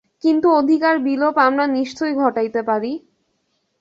[0.23, 2.91] কিন্তু অধিকার-বিলোপ আমরা নিশ্চয়ই ঘটাইতে পারি।